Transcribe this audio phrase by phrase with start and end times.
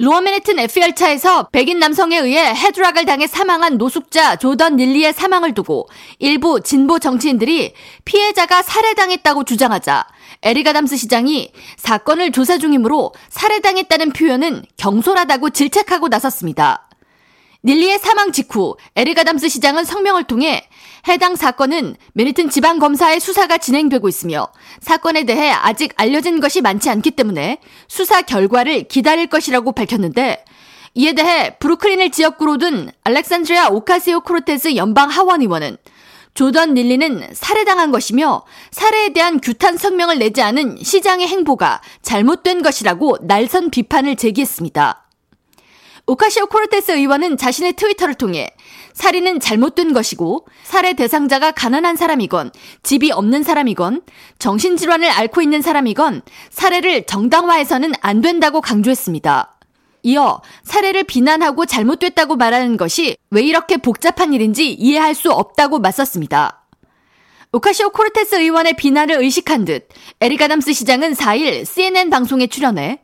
[0.00, 5.88] 로어맨해튼 F열차에서 백인 남성에 의해 헤드락을 당해 사망한 노숙자 조던 닐리의 사망을 두고
[6.20, 10.06] 일부 진보 정치인들이 피해자가 살해당했다고 주장하자
[10.42, 16.87] 에릭 아담스 시장이 사건을 조사 중이므로 살해당했다는 표현은 경솔하다고 질책하고 나섰습니다.
[17.64, 20.68] 닐리의 사망 직후 에릭 아담스 시장은 성명을 통해
[21.08, 24.48] 해당 사건은 맨해튼 지방검사의 수사가 진행되고 있으며
[24.80, 30.44] 사건에 대해 아직 알려진 것이 많지 않기 때문에 수사 결과를 기다릴 것이라고 밝혔는데
[30.94, 35.76] 이에 대해 브루클린을 지역구로 둔 알렉산드리아 오카시오 코르테스 연방 하원 의원은
[36.34, 43.70] 조던 닐리는 살해당한 것이며 살해에 대한 규탄 성명을 내지 않은 시장의 행보가 잘못된 것이라고 날선
[43.70, 45.07] 비판을 제기했습니다.
[46.08, 48.48] 오카시오 코르테스 의원은 자신의 트위터를 통해
[48.94, 52.50] 살인은 잘못된 것이고 살해 대상자가 가난한 사람이건
[52.82, 54.00] 집이 없는 사람이건
[54.38, 59.58] 정신질환을 앓고 있는 사람이건 살해를 정당화해서는 안 된다고 강조했습니다.
[60.04, 66.64] 이어 살해를 비난하고 잘못됐다고 말하는 것이 왜 이렇게 복잡한 일인지 이해할 수 없다고 맞섰습니다.
[67.52, 69.88] 오카시오 코르테스 의원의 비난을 의식한 듯
[70.22, 73.00] 에릭 아담스 시장은 4일 CNN 방송에 출연해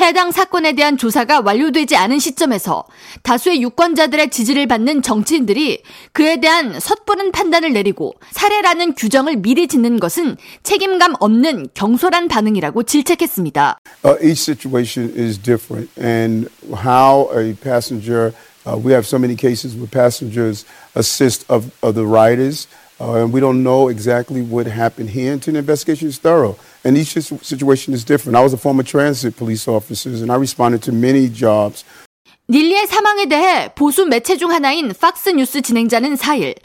[0.00, 2.84] 해당 사건에 대한 조사가 완료되지 않은 시점에서
[3.22, 10.36] 다수의 유권자들의 지지를 받는 정치인들이 그에 대한 섣부른 판단을 내리고 살해라는 규정을 미리 짓는 것은
[10.64, 13.78] 책임감 없는 경솔한 반응이라고 질책했습니다.
[14.04, 18.34] Uh, each situation is different and how a passenger
[18.66, 22.66] uh, we have so many cases where passengers assist of, of the riders
[23.00, 26.56] Uh, and we don't know exactly what happened here until the investigation is thorough.
[26.83, 28.37] And each situation is different.
[28.37, 31.83] I was a former transit police officer, and I responded to many jobs.
[32.49, 36.55] 닐리의 사망에 대해 보수 매체 중 하나인 팍스 뉴스 진행자는 4일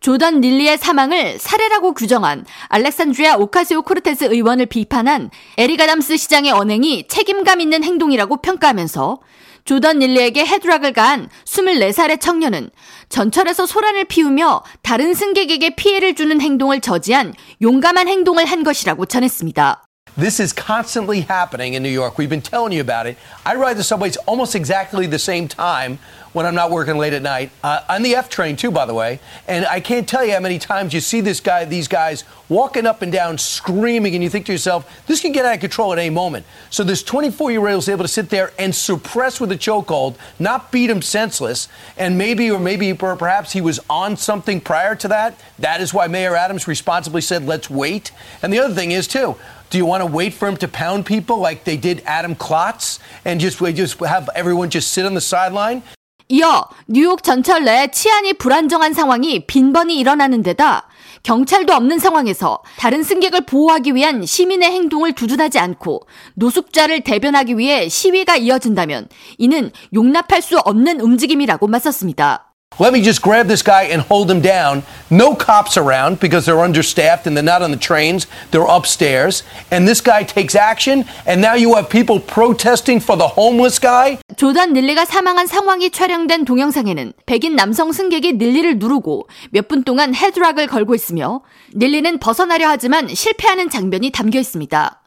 [0.00, 7.60] 조던 닐리의 사망을 살해라고 규정한 알렉산드리아 오카시오 코르테스 의원을 비판한 에릭 아담스 시장의 언행이 책임감
[7.60, 9.20] 있는 행동이라고 평가하면서
[9.64, 12.70] 조던 닐리에게 헤드락을 가한 24살의 청년은
[13.10, 19.87] 전철에서 소란을 피우며 다른 승객에게 피해를 주는 행동을 저지한 용감한 행동을 한 것이라고 전했습니다.
[20.18, 22.18] This is constantly happening in New York.
[22.18, 23.16] We've been telling you about it.
[23.46, 26.00] I ride the subways almost exactly the same time
[26.32, 27.52] when I'm not working late at night.
[27.62, 29.20] Uh, on the F train too, by the way.
[29.46, 32.84] And I can't tell you how many times you see this guy, these guys walking
[32.84, 35.92] up and down, screaming, and you think to yourself, this can get out of control
[35.92, 36.46] at any moment.
[36.70, 40.16] So this 24 year old is able to sit there and suppress with a chokehold,
[40.40, 44.96] not beat him senseless, and maybe or maybe or perhaps he was on something prior
[44.96, 45.38] to that.
[45.60, 48.10] That is why Mayor Adams responsibly said, let's wait.
[48.42, 49.36] And the other thing is too.
[49.70, 52.98] Do you want to wait for him to pound people like they did Adam Klotz
[53.24, 55.82] and just just have everyone just sit on the sideline?
[56.30, 60.88] 이어 뉴욕 전철 내 치안이 불안정한 상황이 빈번히 일어나는 데다
[61.22, 66.02] 경찰도 없는 상황에서 다른 승객을 보호하기 위한 시민의 행동을 두둔하지 않고
[66.34, 69.08] 노숙자를 대변하기 위해 시위가 이어진다면
[69.38, 72.48] 이는 용납할 수 없는 움직임이라고 맞섰습니다.
[72.80, 74.82] Let me just grab this guy and hold him down.
[75.10, 78.26] No cops around because they're understaffed and they're not on the trains.
[78.50, 79.42] They're upstairs.
[79.70, 81.04] And this guy takes action.
[81.26, 84.18] And now you have people protesting for the homeless guy.
[84.36, 90.66] 조던 닐리가 사망한 상황이 촬영된 동영상에는 백인 남성 승객이 닐리를 누르고 몇 분 동안 헤드락을
[90.66, 91.40] 걸고 있으며
[91.74, 95.02] 닐리는 벗어나려 하지만 실패하는 장면이 담겨 있습니다.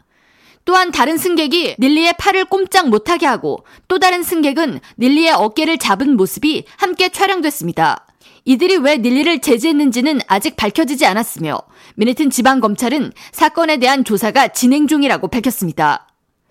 [0.65, 6.65] 또한 다른 승객이 닐리의 팔을 꼼짝 못하게 하고 또 다른 승객은 닐리의 어깨를 잡은 모습이
[6.77, 8.05] 함께 촬영됐습니다.
[8.45, 11.59] 이들이 왜 닐리를 제지했는지는 아직 밝혀지지 않았으며
[11.95, 16.07] 미네튼 지방검찰은 사건에 대한 조사가 진행 중이라고 밝혔습니다.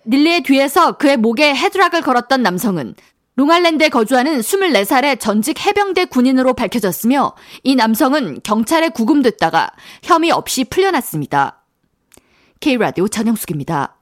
[0.07, 2.95] 닐리의 뒤에서 그의 목에 헤드락을 걸었던 남성은
[3.35, 9.71] 롱알랜드에 거주하는 24살의 전직 해병대 군인으로 밝혀졌으며 이 남성은 경찰에 구금됐다가
[10.03, 11.63] 혐의 없이 풀려났습니다.
[12.59, 14.00] K라디오 전영숙입니다.